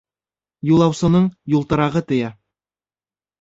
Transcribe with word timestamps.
Юлаусының 0.69 1.27
юлтырағы 1.57 2.03
тейә. 2.13 2.33